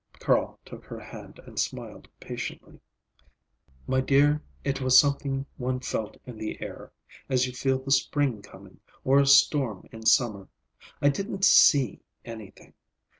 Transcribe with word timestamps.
Carl 0.17 0.57
took 0.65 0.83
her 0.85 0.99
hand 0.99 1.39
and 1.45 1.59
smiled 1.59 2.07
patiently. 2.19 2.79
"My 3.85 4.01
dear, 4.01 4.41
it 4.63 4.81
was 4.81 4.99
something 4.99 5.45
one 5.57 5.79
felt 5.79 6.17
in 6.25 6.39
the 6.39 6.59
air, 6.59 6.91
as 7.29 7.45
you 7.45 7.53
feel 7.53 7.77
the 7.77 7.91
spring 7.91 8.41
coming, 8.41 8.79
or 9.03 9.19
a 9.19 9.27
storm 9.27 9.87
in 9.91 10.07
summer. 10.07 10.47
I 11.03 11.09
didn't 11.09 11.45
see 11.45 12.01
anything. 12.25 12.73